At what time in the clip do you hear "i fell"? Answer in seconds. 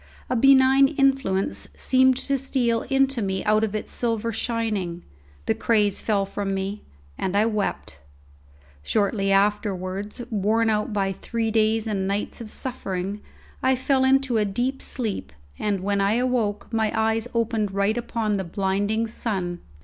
13.61-14.03